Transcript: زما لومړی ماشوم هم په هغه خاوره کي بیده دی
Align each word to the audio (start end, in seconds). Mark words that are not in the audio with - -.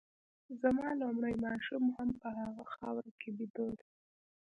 زما 0.61 0.87
لومړی 1.01 1.35
ماشوم 1.45 1.83
هم 1.95 2.09
په 2.21 2.27
هغه 2.39 2.63
خاوره 2.73 3.11
کي 3.19 3.29
بیده 3.37 3.65
دی 3.77 3.87